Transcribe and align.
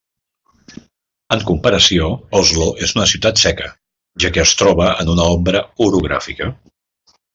En 1.35 1.41
comparació, 1.49 2.07
Oslo 2.39 2.69
és 2.87 2.95
una 2.97 3.05
ciutat 3.11 3.43
seca, 3.43 3.69
ja 4.25 4.33
que 4.39 4.41
es 4.47 4.55
troba 4.63 4.89
en 5.05 5.13
una 5.17 5.29
ombra 5.35 5.63
orogràfica. 5.89 6.49